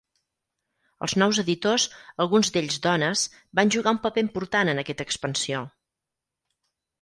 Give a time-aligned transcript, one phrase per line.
[1.07, 1.85] Els nous editors,
[2.25, 3.27] alguns d'ells dones,
[3.61, 5.63] van jugar un paper important en aquesta expansió.